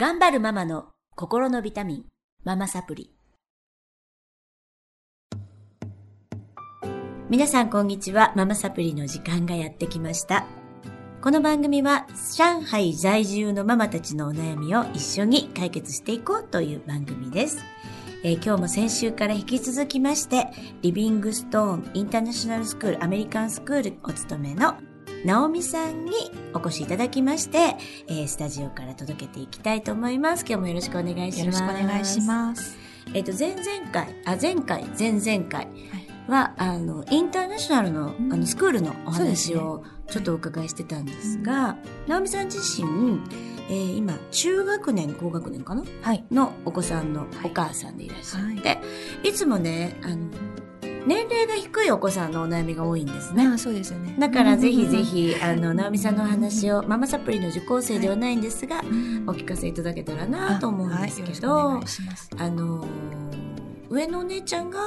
[0.00, 2.04] 頑張るママの心のビタミン、
[2.44, 3.10] ママサプリ。
[7.28, 8.32] 皆さんこんにちは。
[8.36, 10.46] ママサプリの時間がやってきました。
[11.20, 12.06] この番組は
[12.36, 17.58] 上海在住のママたちのお悩みを一緒に解決していこうという番組です。
[18.22, 20.46] えー今日も先週から引き続きまして、
[20.80, 24.76] リビングストーンインターナショナルスクールアメリカンスクールお勤めの
[25.24, 26.12] ナオミさんに
[26.54, 27.76] お越しいただきまして、
[28.06, 30.44] えースタジオから届けていきたいと思います。
[30.46, 31.60] 今日もよろしくお願いします。
[31.60, 32.78] よろしくお願いします。
[33.14, 35.68] えっ、と、前々回、あ、前回、前々回
[36.28, 41.76] は、あの、インターナショナルの、うんあの、スクールのお話をちょっとお伺いしてたんですが、
[42.06, 43.20] 直美さん自身、
[43.70, 45.82] えー今、中学年、高学年かな？
[46.02, 46.24] はい。
[46.30, 48.78] のお子さんのお母さんでいらっしゃって、
[49.22, 50.28] い、つもね、あの、
[51.06, 53.46] 年齢が低いお子さんのお悩みが多いんですね。
[53.46, 54.14] ああ、そうですよね。
[54.18, 61.80] だからぜひぜひ、あの、直美さんのお話を、ママサプリの受講生ではないんですが、うん、お聞かせいただけたらなと思うんですけど。
[62.38, 62.86] あのー
[63.90, 64.78] 上のお姉ちゃんが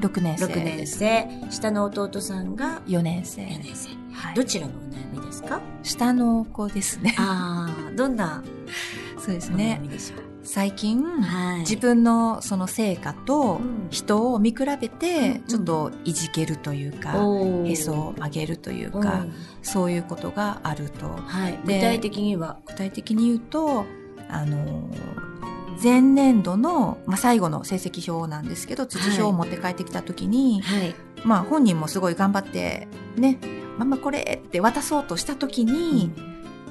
[0.00, 0.46] 6年生。
[0.46, 3.42] 6年生、下の弟さんが4年生。
[3.42, 3.90] 4年生。
[4.14, 5.60] はいどちらのお悩みですか？
[5.82, 7.14] 下の子ですね。
[7.18, 8.42] ああ、どんな
[9.18, 9.82] そうですね。
[10.48, 11.60] 最近、はい。
[11.60, 19.26] 自分のその成果とうん人を見比べうんて、ちょっといじけるというか、おーへそを曲げるといううんか、
[19.62, 21.08] そういうことがあると。
[21.08, 21.58] はい。
[21.64, 23.84] 具で体的には、具体的に言うと、
[24.30, 24.88] あの、
[25.82, 30.94] 前年度の、まあ、最後の成績表なんですけど、土表を持って帰ってきた時に、はい。
[31.24, 33.38] まあ本人もすごい頑張って、ね、
[33.76, 36.10] ママこれって渡そうとした時に、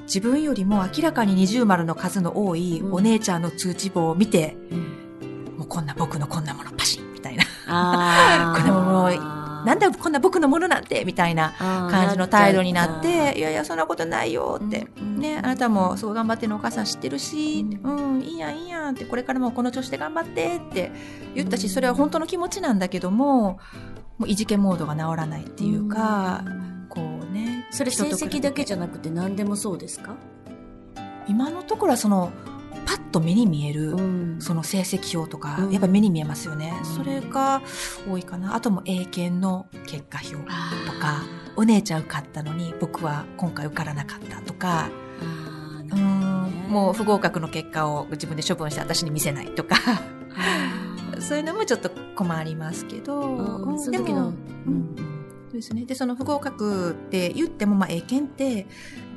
[0.08, 4.98] 自分よりも明らかに二重丸の数の多いうんお姉ちゃんの通知簿を見て、うん
[5.58, 7.44] もうこんな僕のこんなものパシンみたいな。
[8.56, 9.10] これももう
[9.66, 14.88] ななんだこんな僕のものなんてみたいな感じの態度になって、いやいやそんなことないよって。
[15.02, 20.92] ね、あなたもそう頑張ってるのお母さん知ってるし、ううん、いいやんいいやんって、これからもこの調子で頑張ってって
[21.36, 23.60] 言ったし、それは本当の気持ちなんだけども、
[24.20, 26.77] もういじけモードが治らないっていうか、こうね。
[27.78, 30.16] それ成績だけじゃゃなくて何でもそうですか？
[31.28, 32.32] 今のところはその、
[32.86, 34.42] パッと目に見える、ん。
[34.42, 35.72] その成績表とか、うん。
[35.72, 36.74] やっぱ目に見えますよね。
[36.80, 36.86] うん。
[36.86, 37.62] それが
[38.10, 38.56] 多いかな。
[38.56, 40.42] あとも英検の結果表と
[41.00, 41.24] か、
[41.56, 44.90] お姉ちゃん受かったのに僕は今回受からなかったとか、
[45.92, 49.76] うん、もう不合格の結果を自分で処分して私に見せないとか、
[51.20, 53.76] そういうのもちょっと困りますけど、うん。
[53.76, 54.34] うんでも、
[54.66, 55.17] うん
[55.58, 55.86] ですね。
[55.86, 58.68] で、その不合格って言っても、まあ、英検って、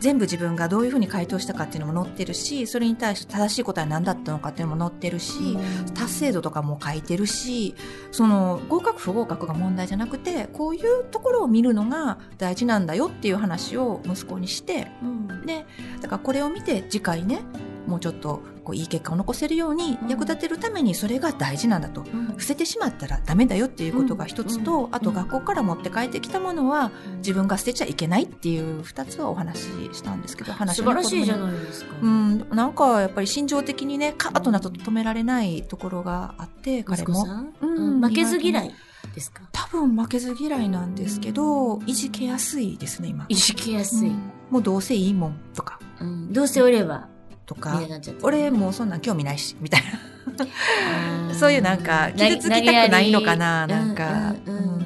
[0.01, 5.59] 全部自分がどういうふうに回答したかっていうのも載ってるし、それに対して正しい答えは何だったのかっていうのも載ってるし、
[5.95, 7.75] 達成度とかも書いてるし、
[8.11, 15.67] その合格不合格が問題じゃなくて、こういうところを見るのが大事なんだよっていう話を息子にして、うんで、
[16.01, 17.43] だからこれを見て次回ね、
[17.87, 20.09] もうちょっとこういい結果を残せるようにうん。
[20.09, 22.03] 役立てるためにそれが大事なんだと。
[22.03, 22.27] うん。
[22.27, 24.95] 伏せてしまったらダメだよっていうことが一つと、うん。
[24.95, 31.97] あと学校から持って帰ってきたものは自分が捨てちゃいけないっていう二つはお話ししたんですけど、話素晴らしいじゃないですか。
[32.01, 37.25] うん、なんかやっぱり心情的にね、カーッとなると止められないところがあって、彼も。
[37.61, 37.75] うん。
[37.75, 38.01] うん。
[38.01, 38.75] 負けず嫌い
[39.15, 39.43] ですか？
[39.51, 43.27] 多分負けず嫌いなんですけど、いじけやすいですね、今。
[43.29, 44.33] いじけやすい、うん。
[44.51, 46.33] もうどうせいいもんとか、うん。
[46.33, 47.09] どうせおれば、
[47.51, 47.81] とか。
[48.23, 51.33] 俺もうそんなん興味ないし、みたいあな。
[51.33, 54.35] ーそういうなんか、傷つきたくないのかな、なんか。
[54.47, 54.81] うんうん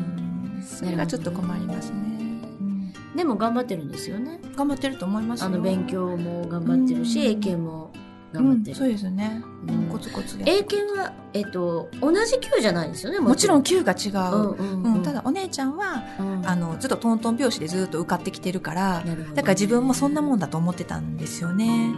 [0.67, 1.97] それがちょっと困りますね。
[1.97, 4.41] うんでも頑張ってるんですよね。
[4.57, 7.91] 頑張ってると思いますよあの、勉強も頑張ってるし、うん英検も
[8.35, 8.71] 頑張ってる。
[8.73, 9.43] うんそうですね。
[9.69, 10.45] うんコツコツで。
[10.47, 14.55] 英検は、えっと、同じ級じゃないですよね、もちろん級級が違う。
[14.59, 21.93] うんうんただ、お姉ちゃんは、うんあの、ずっとトントン拍子でずっと受かってきてるから、だから自分もそんなもんだと思ってたんですよね。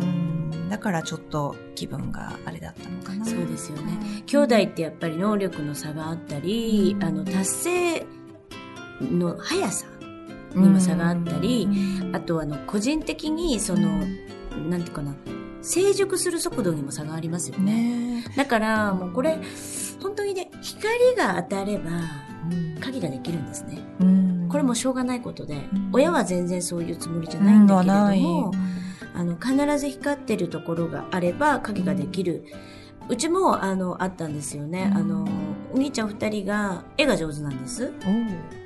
[0.00, 0.68] ううんん。
[0.70, 3.24] だからちょっと気分があれだったのかな。
[3.26, 3.98] そうですよね。
[4.26, 8.06] 兄弟ってやっぱり能力の差があったり、うんあの、達成
[9.00, 9.86] の速さ
[10.54, 11.68] にも差があったり
[12.00, 13.88] うんあとあの、個人的にその、
[14.68, 15.14] なんていうかな、
[15.62, 18.22] 成熟する速度にも差がありますよね。
[18.22, 19.38] ねだから、もうこれ、
[20.02, 23.78] 本当にね、光が当たれば、うん鍵ができるんですね。
[24.00, 28.52] うんこれもしょうがないことで、うん親は全然そういうつもりじゃないんだけれども、
[29.14, 32.44] あの、必ず光ってるところがあれば鍵ができる。
[32.44, 32.81] う
[33.16, 34.90] ちも、あの、あったんですよね。
[34.92, 34.98] うん。
[34.98, 35.28] あの、
[35.74, 37.92] お兄ちゃん二人が絵が上手なんです。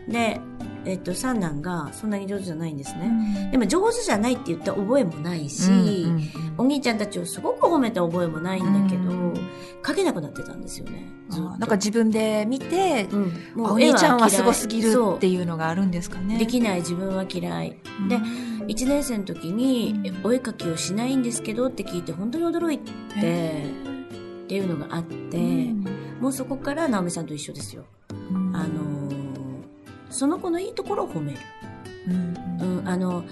[0.09, 0.41] で、
[0.87, 3.07] えっと、三男がそんなに上手じゃないんですね。
[3.07, 3.51] うん。
[3.51, 6.27] でも上手じゃないって言った覚えもないし、うんうん
[6.59, 9.35] お兄ちゃんたちをすごく褒めた覚えもないんだけど、うん
[9.83, 11.07] 描けなくなってたんですよね。
[11.31, 16.39] なんか自分で見て、うん、もあお兄ちゃんはすごすぎるっていうのがあるんですかね。
[16.39, 16.81] できない。
[16.81, 17.77] 自分は嫌い。
[18.09, 18.23] でうん。
[18.67, 22.85] 1年生の時にうんお絵描きをしないんですけどって聞いて本当に驚いて。
[23.17, 23.96] へ
[24.47, 25.85] っていうのがあって、うん
[26.21, 27.85] もうそこから直美さんと一緒ですよ。
[28.31, 28.97] うんあのー
[30.09, 31.39] その子のいいところを褒める。
[32.09, 32.13] う
[32.63, 33.25] んうん、あの、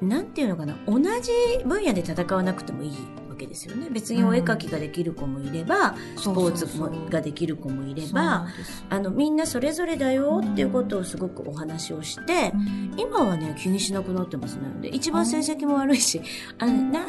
[0.00, 1.32] なんていうのかな、同じ
[1.64, 2.90] 分野で戦わなくてもいい
[3.28, 3.88] わけですよね。
[3.90, 8.46] 別にお絵描きができる子もいれば、スポーツもができる子もいれば、
[8.90, 12.52] あの、みんなそれぞれだよっていうことをすごくお話をして、
[12.96, 14.62] 今はね、気にしなくなってますね。
[14.82, 16.20] で、一番成績も悪いし、
[16.58, 17.00] あの、な、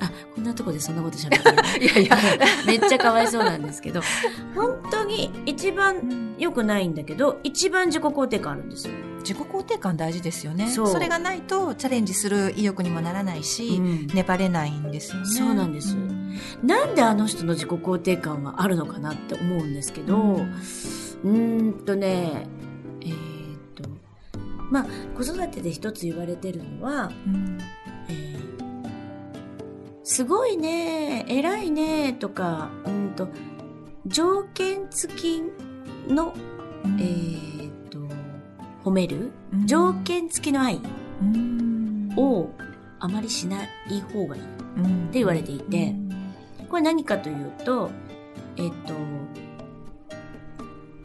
[0.00, 1.42] あ、こんなとこでそんなこと喋っ
[1.72, 1.84] てる。
[1.86, 2.16] いやいや、
[2.66, 4.00] めっちゃかわいそうなんですけど、
[4.54, 8.94] 本当に一番良くないんだけど、一番自己肯定感あるんですよ。
[9.18, 10.68] 自己肯定感大事ですよね。
[10.68, 13.80] それがないとチャレンジする意欲にもならないし、
[14.14, 15.26] 粘れないんですよね。
[15.26, 15.96] そうなんです。
[16.62, 22.46] なんであの人の自己肯定感はあるのかなって思うんですけど、うーんとね、
[23.02, 23.88] えーっと、
[24.70, 27.58] まあ、子育てで一つ言われてるのは、うん。
[27.60, 27.79] えー
[30.10, 33.28] すごいね、偉いね、とか、うんと、
[34.06, 35.42] 条件付き
[36.08, 36.34] の、
[36.98, 37.98] えーっと、
[38.82, 39.30] 褒める？
[39.52, 39.66] うん。
[39.68, 40.80] 条件付きの愛
[41.22, 42.12] うん。
[42.16, 42.50] を
[42.98, 44.44] あまりしない方がいいっ
[44.78, 45.94] うんて言われていて、
[46.68, 47.92] これ何かというと、
[48.56, 48.94] えっと、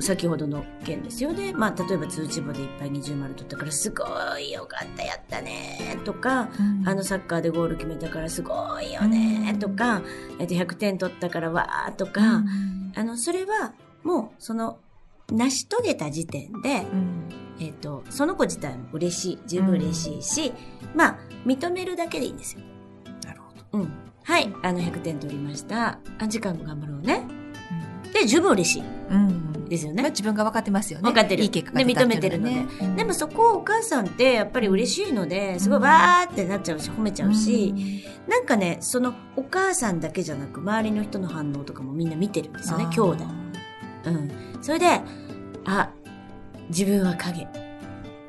[0.05, 1.51] 先ほどの件ですよね。
[1.51, 4.05] まあ、例えば通知簿でいっぱい二重丸取ったから、すご
[4.37, 10.03] いよかった、やったね、とか、うんあのサッカーでゴール決めたからすごいよね、とか、
[10.39, 13.73] えっと、100点取ったからわーとか、うんあの、それは
[14.03, 14.77] もう、その、
[15.31, 17.29] 成し遂げた時点で、うん
[17.59, 20.53] えっと、その子自体も嬉しい、十分嬉しいし、
[20.93, 22.61] まあ、認めるだけでいいんですよ。
[23.25, 23.93] なるほどうん。
[24.23, 25.99] はい、あの100点取りました。
[26.19, 27.44] あ、時間も頑張ろうね。
[28.19, 28.83] で、十分嬉しい。
[29.11, 30.01] うんですよね。
[30.01, 37.73] まあ自分が分かってますよね分かってるいい結果が出たっていうのはねでもそこをお母さんってやっぱり嬉しいので、すごいわーってなっちゃうし、褒めちゃうし、
[38.27, 43.25] なんかね、そのお母さんだけじゃなく、周りの人の反応とかもみんな見てるんですよね、兄弟。
[44.05, 44.31] うん。
[44.61, 45.01] それで、
[45.65, 45.89] あ、
[46.69, 47.47] 自分は影。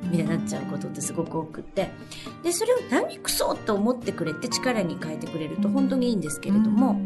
[0.01, 1.89] みたいになっちゃうことってすごく多くって。
[2.43, 6.99] で、それを何クソと思ってくれて力に変えてくれると本当にいいんですけれども、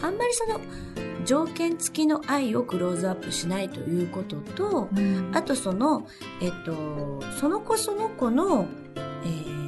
[0.00, 0.60] あんまりその
[1.24, 5.30] 条件付きの愛をクローズアップしないということと、うん。
[5.34, 6.06] あとその、
[6.40, 8.66] えっと、その子その子の、
[9.24, 9.62] えー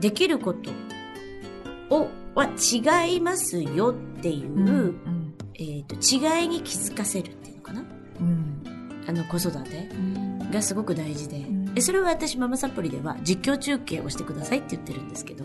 [0.00, 0.70] できること
[1.90, 7.82] を、は違いますよっていう、うんえっと、違いに気づかせるっていうのかな。
[8.20, 9.04] うん。
[9.08, 9.88] あの子育て
[10.52, 15.44] がすごく大事で、んでそれは私ママサプリでは実況中継をしてくださいって言ってるんですけど、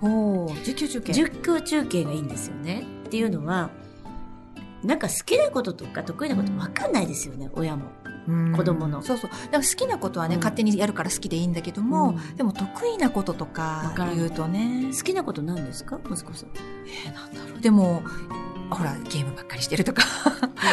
[0.00, 1.12] おー実況中継。
[1.12, 2.84] 実況中継がいいんですよね。
[3.06, 3.70] っていうのは、
[4.84, 7.84] なんか好きなこととか得意なこと分かんないですよね、親も。
[8.28, 8.52] うん。
[8.52, 9.02] 子供の。
[9.02, 9.30] そうそう。
[9.30, 10.40] だから好きなことはね、うん。
[10.40, 12.36] 勝手にやるから好きでいいんだけども、うん。
[12.36, 14.90] でも得意なこととわか言うとね。
[14.96, 15.98] 好きなこと何ですか？
[16.04, 16.50] 息子さん。
[16.86, 17.60] えーなんだろう。
[17.60, 18.02] でも
[18.70, 20.02] ほらゲームばっかりしてるとか。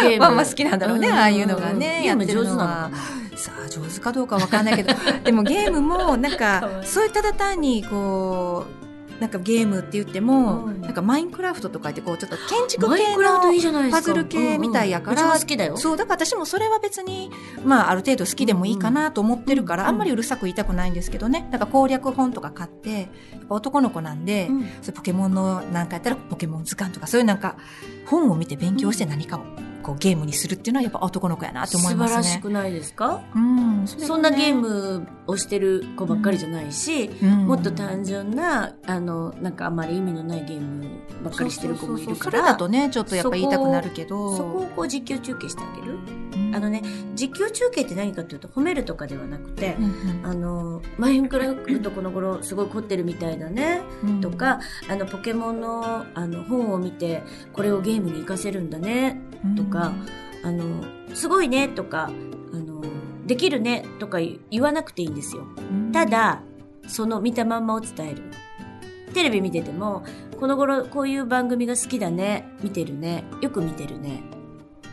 [0.04, 0.20] ゲーム。
[0.22, 1.14] まあまあ好きなんだろうねん。
[1.14, 2.92] ああいうのがねゲーム上手なのかな
[3.36, 4.94] さあ上手かどうかわかんないけど
[5.24, 8.84] でもゲームもなんかそういっただ単にこう
[9.20, 13.90] なんかゲームって言っても、うんなんかマインクラフトとか言ってこうちょっと建築系の。
[13.90, 15.78] パズル系みたいやからうんうんうちも好きだよ。
[15.78, 17.32] そうだから私もそれは別に
[17.64, 21.48] まあある程度好きでもいいかなと思ってるから、うんあんまりうるさく言いたくないんですけどね。
[21.52, 24.68] だから攻略本とか買ってやっぱ男の子なんで、うん。
[24.82, 27.56] そポケモンのなんかやったらポケモン図鑑とかそういうなんか
[28.06, 29.42] 本を見て勉強して何かを
[29.84, 32.24] こうゲームにするっていうのはやっぱ男の子やなって思いますね。
[32.24, 33.22] 素晴らしくないですか？
[33.36, 40.86] うん、そねそんなゲームをしてる子ばっかりじゃないし、うんもっと単純な、あの、なんかあんまり意味のないゲーム
[41.24, 46.00] ばっかりしてる子もいるそうそうそうから、それだとねちょっとやっぱ言いたくなるけどそこをこう実況中継してあげる。
[46.36, 46.82] うんあのね、
[47.16, 53.82] 実況中継って何かというと褒めるとかではなくて、うんあの、マインクラフトこの頃すごい凝ってるみたいだね。
[54.04, 54.60] うんとか、
[54.90, 57.24] あの、ポケモンの、あの、本を見て、
[57.54, 59.20] これをゲームに活かせるんだね。
[59.58, 59.94] とか、
[60.44, 62.10] あの、すごいね、とか、
[62.54, 62.82] あの、
[63.26, 65.44] できるね、とか言わなくていいんですよ。
[65.58, 66.42] うんただ、
[66.88, 68.24] その見たまんまを伝える。
[69.14, 70.04] テレビ見てても、
[70.40, 74.24] この頃こういう番組が好きだね、見てるね、よく見てるね、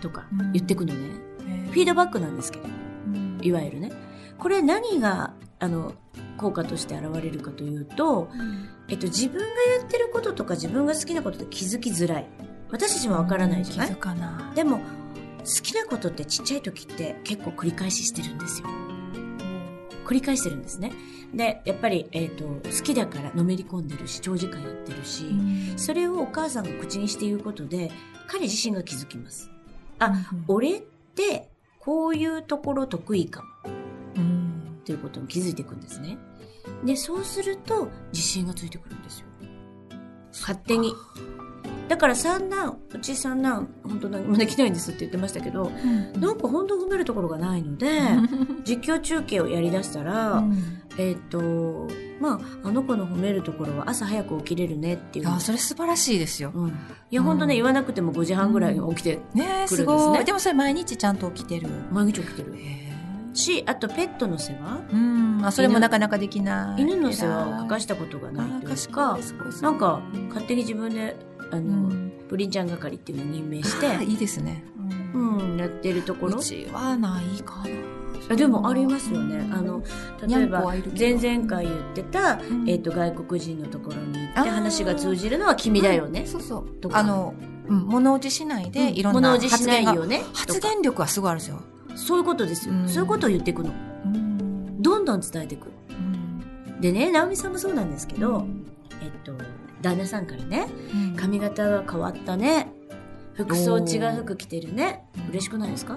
[0.00, 1.29] とかうん言ってくのね。
[1.40, 3.90] フィードバックなんですけど、うんいわゆるね。
[4.38, 5.94] これ何が、あの、
[6.36, 8.30] 効果として現れるかというと、
[8.88, 9.52] えっと、自分がや
[9.84, 12.26] ってることとか自分が好きなことで気づきづらい。
[12.70, 13.88] 私たちもわからないじゃない？
[13.88, 14.82] 気づかないでも、好
[15.62, 18.68] きなことってちっちゃい時って結構繰り返ししてるんですよ。
[20.04, 20.92] 繰り返してるんですね。
[21.34, 25.24] で、やっぱり、えっ、と、好きだからのめり込んでるし、長時間やってるし、
[25.76, 27.92] それをお母さんが口にして言うことで、
[28.26, 29.48] 彼自身が気づきます。
[30.00, 30.12] あ、
[30.48, 30.89] 俺って、
[31.80, 33.48] こういうところ得意かも。
[34.16, 36.18] うんということに気づいていくんですね。
[36.84, 39.26] で、そうすると自信がついてくるんですよ。
[40.32, 40.92] 勝手に。
[41.90, 45.72] だから三男、うち三男、本当何もできないんですって言ってましたけど、
[46.20, 47.90] なんか本当褒めるところがないので、
[48.64, 50.54] 実況中継をやりだしたら、うん
[50.98, 51.88] えっ、と、
[52.20, 56.52] まあ、あの子の褒めるところは朝早く起きれるねっていうのあそれ素晴らしいですよ。
[56.54, 56.72] うん、い
[57.10, 60.24] や、本当ね、言わなくても5時半ぐらいに起きて、ねえ、来るんですねすごい。
[60.24, 61.68] でもそれ毎日ちゃんと起きてる。
[61.90, 62.54] 毎日起きてる。
[62.56, 62.90] へ
[63.34, 65.40] し、あとペットの世話えうん。
[65.44, 66.82] あ、それもなかなかできない。
[66.82, 69.18] 犬の世話を欠かしたことがないというか、
[69.62, 71.16] なんか、勝手に自分で、
[71.50, 74.62] あの、うんプリンちゃん係っていうのを任命して、あいいですね。
[75.12, 76.40] うん、やってるところう。
[76.40, 77.70] ちはないかな。
[78.30, 79.48] あでもありますよね。
[79.52, 79.82] あの、
[80.28, 80.60] 例えば
[80.96, 86.24] 前々回言ってた、んえっ、と、外国人のところに行って話が通じるのは君だよね。
[86.24, 86.68] そうそう。
[86.80, 87.34] とかあの、
[87.66, 90.22] うん、物おじしないで、いろんな物おじし発言がないよね。
[90.32, 91.60] 発言力はすごいあるんですよ。
[91.96, 93.70] そういうことですよ、うんそういうことを言っていくの。
[94.04, 95.66] うんどんどん伝えていく。
[95.90, 98.46] うんでね、直美さんもそうなんですけど、
[99.02, 99.32] えっと、
[99.82, 102.68] 旦那さんからね、うん髪型が変わったね。
[103.34, 105.04] 服装違う服着てるね。
[105.30, 105.96] 嬉しくないですか？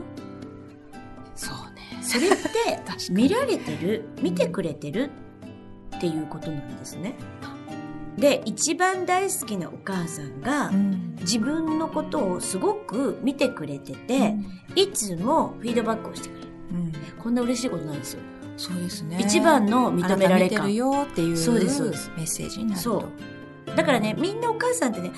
[1.36, 2.02] そうね。
[2.02, 2.38] それって
[3.12, 5.10] 見られてる、見てくれてる
[5.96, 7.16] っていうことなんですね。
[8.18, 14.36] で、一番大好きなお母さんがうん自分のことをすごく見てくれてて、
[14.76, 16.48] いつもフィードバックをしてくれる。
[16.72, 18.20] うんこんな嬉しいことないですよ。
[18.58, 19.18] そうですね。
[19.20, 20.76] 一番の認められ感る。
[20.76, 22.82] よっていうメッセージになると。
[22.84, 23.04] そう
[23.76, 25.12] だからね、みんなお母さんってね、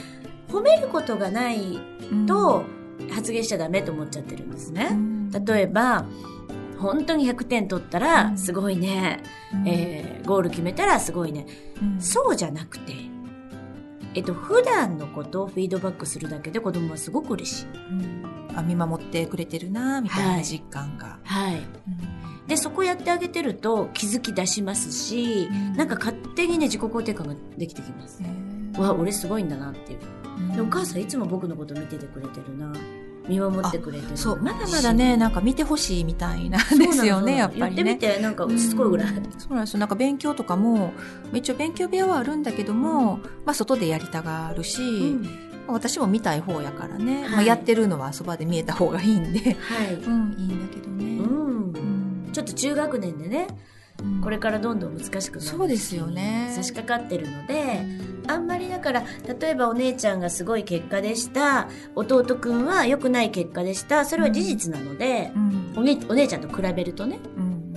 [0.49, 1.79] 褒めることがない
[2.11, 2.63] うんと
[3.11, 4.89] 発言しちゃダメと思っちゃってるんですうね。
[4.89, 6.05] ん例えば、
[6.79, 9.21] 本当に100点取ったうらんすごいね、
[9.53, 11.45] うんえーゴール決めたらすごいね。
[11.81, 12.93] うんそうじゃなくて、
[14.15, 17.65] えっと、普段のことをフィードバックするだけで子供はすごく嬉しい。
[17.65, 18.25] うん
[18.57, 21.19] あ見守ってくれてるなみたいはない実感が。
[21.23, 21.55] はい。
[21.55, 21.61] うん
[22.47, 28.21] で、そこやってあげてると気づき出しますし、なんか勝手にね、自己肯定感ができてきます。
[28.21, 29.99] へーわ、俺すごいんだなっていう。
[30.55, 32.73] でお母さんいつも僕のこと見ててくれてるな。
[33.27, 34.15] 見守ってくれて。
[34.15, 37.83] そう、まだまだね、なんか見てほしいみたいなんですよね、やっぱりね。
[37.83, 39.07] 言ってみて、なんかしつこいぐらい。
[39.37, 39.79] そうなんですよ。
[39.79, 40.93] なんか勉強とかも、
[41.33, 44.85] 一応勉強部屋はあるんだけども、まあ外でやりたがるし、う
[45.15, 45.29] ん
[45.67, 49.95] 私も見たい方やからね、はいまあやってるのはそばで見えた方がいいんで、はい。
[49.95, 51.17] うん、いいんだけどね。
[51.17, 51.54] うん。
[52.39, 53.47] うんちょっと中学年でね、
[54.03, 54.21] うん。
[54.21, 56.51] これからどんどん難しくなそうですよね。
[56.53, 57.85] 差し掛かってるので、
[58.27, 59.03] あんまりだから、
[59.39, 65.73] 例えばお姉ちゃんがすごい結果でした、弟くんは良くない結果でした、それは事実なので、うん。
[65.77, 67.73] お姉お姉ちゃんと比べるとね、うん。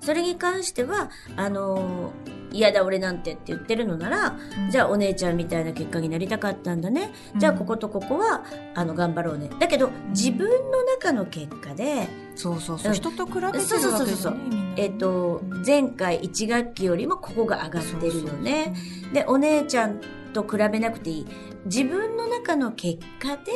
[0.00, 4.36] それに関しては、あのー嫌だ俺なんてって言ってるのなら、
[4.70, 7.12] じゃあお姉ちゃんみたいな結果になりたかったんだね。
[7.36, 8.44] じゃあこことここは、
[8.74, 9.50] あの、頑張ろうね。
[9.58, 14.36] だけど、自分の中の結果で、そうそうそう、うん人と比べてるわけそうそうそう
[14.76, 18.74] えっ、と、前回1学期よりもここが上がってるよね。
[19.12, 20.00] で、お姉ちゃん
[20.32, 21.26] と比べなくていい。
[21.66, 23.52] 自分の中の結果うんで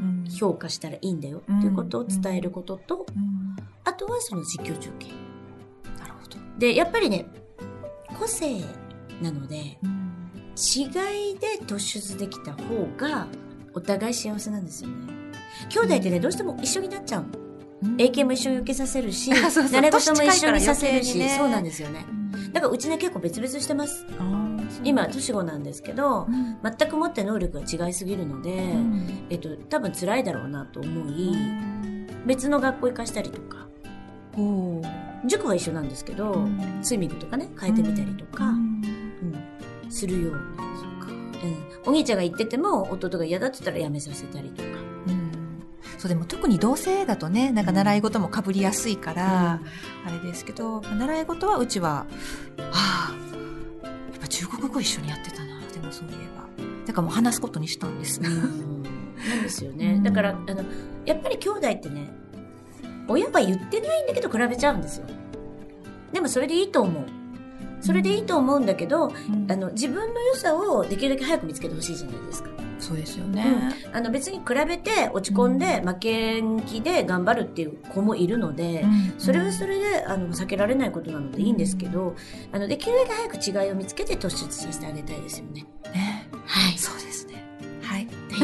[0.00, 1.42] うん評価したらいいんだよ。
[1.48, 5.08] うんっていうことを伝えることと、うんあとはその実況中継。
[6.00, 6.38] なるほど。
[6.58, 7.26] で、やっぱりね、
[8.18, 8.60] 個性
[9.22, 10.04] なので、うん。
[10.56, 10.84] 違
[11.32, 13.26] いで突出できた方が
[13.74, 14.94] お互い幸せなんですよね。
[15.68, 17.44] 兄弟ってね、どうしても一緒になっちゃうの。
[17.98, 21.34] 英検も一緒に受けさせるし、 習い事も一緒にさせるし、ね。
[21.36, 22.06] そうなんですよね。
[22.52, 24.06] だからうちね結構別々してます。
[24.82, 26.58] 今、年子なんですけど、うん。
[26.62, 29.26] 全く持って能力が違いすぎるので、うん。
[29.30, 31.34] えっと、多分辛いだろうなと思い、
[32.26, 33.66] 別の学校行かしたりとか、
[35.26, 36.78] 塾は一緒なんですけど、うん。
[36.82, 38.82] スイミングとかね、変えてみたりとか、うん。
[39.84, 39.90] うん。
[39.90, 40.38] するように。
[41.44, 44.68] うん、お兄ちゃんが言ってても弟が嫌だって言ったらやめさせたりとか。
[45.08, 45.30] うん。
[45.98, 49.60] そうでも特に同性だとねなんか習い事もかぶりやすいから、
[50.06, 52.06] あれですけど習い事はうちは
[52.72, 53.14] ああ
[53.84, 56.44] やっぱ中国語一緒にやってたなでもそういえば。
[56.86, 58.82] だからもう話すことにしたんです、うん。
[58.82, 59.94] なんですよね。
[59.94, 60.02] うん。
[60.02, 60.64] だから、あの、
[61.04, 62.10] やっぱり兄弟ってね、
[63.08, 65.06] 親は言ってないんだけど比べちゃうんですよ。
[66.12, 67.04] でもそれでいいと思う。
[67.80, 72.48] それでいいと思うんだけど、うんあの、自分の良さをできるだけ早く見つけてほしいじゃないですか。
[72.78, 73.44] そうですよね、
[73.92, 82.16] あの、別に比べて落ち込んで負けん気で頑張るっていう子もいるので、うんそれはそれで、あの、避けられないことなのでいいんですけど、
[82.52, 85.66] あの、できるだけ早く違いを見つけて突出させてあげたいですよね。
[85.92, 86.78] ねはい。
[86.78, 87.13] そうです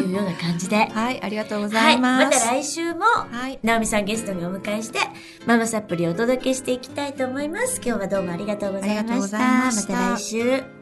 [0.00, 0.76] いうような感じで。
[0.86, 1.98] はいありがとうござはいい。
[1.98, 4.98] ます、また来週も、はいナオミさんゲストにお迎えして、
[5.46, 7.80] ママサプリをお届けしていきたいと思います。
[7.84, 9.00] 今日はどうもありがとうございました。
[9.00, 10.79] ありがとうございましたまた来週。